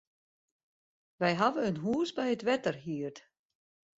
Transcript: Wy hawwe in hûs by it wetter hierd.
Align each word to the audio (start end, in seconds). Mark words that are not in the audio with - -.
Wy 1.19 1.31
hawwe 1.39 1.63
in 1.69 1.81
hûs 1.83 2.09
by 2.17 2.27
it 2.35 2.45
wetter 2.47 2.77
hierd. 2.83 3.17